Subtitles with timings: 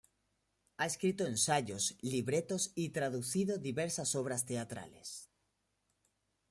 [0.77, 5.29] Ha escrito ensayos, libretos y traducido diversas obras teatrales.